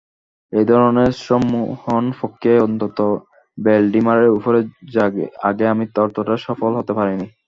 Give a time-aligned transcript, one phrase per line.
[0.53, 2.97] এই ধরনের সম্মোহন প্রক্রিয়ায় অন্তত
[3.57, 4.59] ভ্যালডিমারের ওপরে
[5.49, 7.27] আগে আমি ততটা সফল হতে পারিনি।